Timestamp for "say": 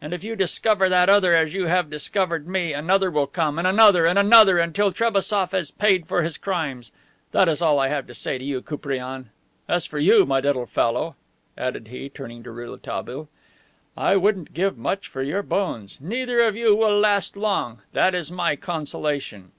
8.14-8.38